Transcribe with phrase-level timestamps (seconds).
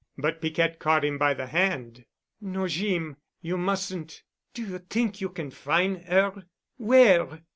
[0.17, 2.05] But Piquette caught him by the hand.
[2.41, 3.17] "No, Jeem.
[3.39, 4.23] You mus'n't.
[4.51, 6.43] Do you t'ink you can fin' 'er?
[6.77, 7.43] Where?